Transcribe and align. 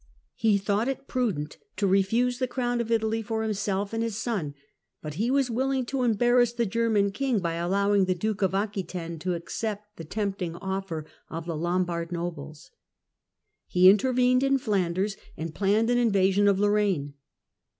He 0.33 0.57
thought 0.57 0.87
it 0.87 1.07
prudent 1.07 1.57
to 1.77 1.85
refuse 1.85 2.39
the 2.39 2.47
crown 2.47 2.81
of 2.81 2.89
Italy 2.89 3.21
for 3.21 3.43
himself 3.43 3.93
and 3.93 4.01
his 4.01 4.17
son, 4.17 4.55
but 4.99 5.13
he 5.13 5.29
was 5.29 5.51
willing 5.51 5.85
to 5.85 6.01
embarrass 6.01 6.53
the 6.53 6.65
German 6.65 7.11
king 7.11 7.37
by 7.37 7.53
allowing 7.53 8.05
the 8.05 8.15
Duke 8.15 8.41
of 8.41 8.55
Aquitaine 8.55 9.19
to 9.19 9.35
accept 9.35 9.97
the 9.97 10.03
tempting 10.03 10.55
offer 10.55 11.05
of 11.29 11.45
the 11.45 11.55
Lombard 11.55 12.11
nobles 12.11 12.71
(see 13.69 13.81
p. 13.81 13.81
29). 13.81 13.81
He 13.83 13.89
intervened 13.91 14.41
in 14.43 14.57
Flanders, 14.57 15.17
and 15.37 15.53
planned 15.53 15.91
an 15.91 15.99
invasion 15.99 16.47
of 16.47 16.59
Lorraine. 16.59 17.13